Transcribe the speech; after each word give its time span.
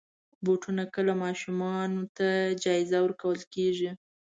بوټونه 0.45 0.83
کله 0.95 1.13
ماشومانو 1.23 2.01
ته 2.17 2.27
جایزه 2.63 2.97
ورکول 3.01 3.39
کېږي. 3.53 3.91